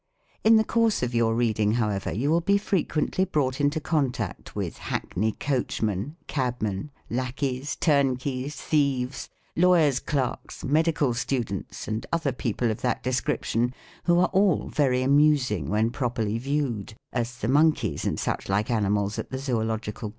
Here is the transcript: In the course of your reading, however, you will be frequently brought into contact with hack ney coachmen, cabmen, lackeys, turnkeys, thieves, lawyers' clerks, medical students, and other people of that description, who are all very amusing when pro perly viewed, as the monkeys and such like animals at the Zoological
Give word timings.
In 0.43 0.55
the 0.55 0.63
course 0.63 1.03
of 1.03 1.13
your 1.13 1.35
reading, 1.35 1.73
however, 1.73 2.11
you 2.11 2.31
will 2.31 2.41
be 2.41 2.57
frequently 2.57 3.23
brought 3.23 3.61
into 3.61 3.79
contact 3.79 4.55
with 4.55 4.77
hack 4.79 5.15
ney 5.15 5.33
coachmen, 5.33 6.15
cabmen, 6.25 6.89
lackeys, 7.11 7.75
turnkeys, 7.75 8.55
thieves, 8.55 9.29
lawyers' 9.55 9.99
clerks, 9.99 10.63
medical 10.65 11.13
students, 11.13 11.87
and 11.87 12.07
other 12.11 12.31
people 12.31 12.71
of 12.71 12.81
that 12.81 13.03
description, 13.03 13.75
who 14.05 14.17
are 14.17 14.31
all 14.33 14.69
very 14.69 15.03
amusing 15.03 15.69
when 15.69 15.91
pro 15.91 16.09
perly 16.09 16.39
viewed, 16.39 16.95
as 17.13 17.37
the 17.37 17.47
monkeys 17.47 18.03
and 18.03 18.19
such 18.19 18.49
like 18.49 18.71
animals 18.71 19.19
at 19.19 19.29
the 19.29 19.37
Zoological 19.37 20.09